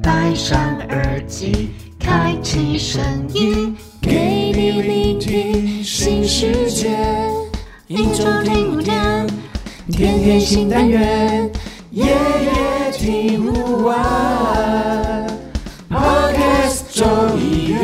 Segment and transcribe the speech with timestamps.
[0.00, 3.02] 戴上耳机，开启声
[3.34, 6.96] 音，给你聆听新世界。
[7.88, 9.26] 一周听五天，
[9.90, 11.50] 天天新单元，
[11.90, 15.26] 夜夜听不完。
[15.90, 17.04] Podcast 周
[17.36, 17.74] 一